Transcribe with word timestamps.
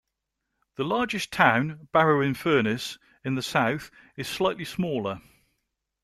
The 0.77 0.83
largest 0.83 1.31
town, 1.31 1.87
Barrow-in-Furness, 1.91 2.97
in 3.23 3.35
the 3.35 3.43
south, 3.43 3.91
is 4.17 4.27
slightly 4.27 4.65
smaller. 4.65 5.21